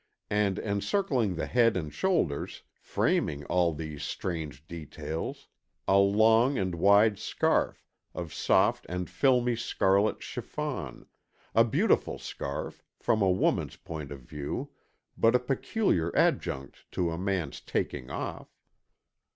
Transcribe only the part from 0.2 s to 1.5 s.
And encircling the